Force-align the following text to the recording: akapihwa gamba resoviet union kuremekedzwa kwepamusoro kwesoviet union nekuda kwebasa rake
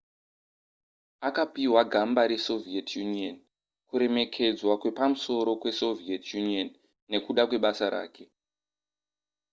akapihwa 1.27 1.81
gamba 1.93 2.21
resoviet 2.33 2.89
union 3.05 3.35
kuremekedzwa 3.89 4.73
kwepamusoro 4.81 5.51
kwesoviet 5.61 6.25
union 6.39 6.67
nekuda 7.11 7.43
kwebasa 7.49 7.85
rake 7.95 8.25